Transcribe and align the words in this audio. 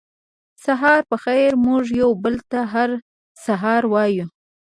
سهار 0.65 0.99
پخېر 1.09 1.51
موږ 1.65 1.83
یو 2.01 2.09
بل 2.23 2.35
ته 2.51 2.59
هر 2.73 2.89
سهار 3.45 3.83
وایو 3.93 4.25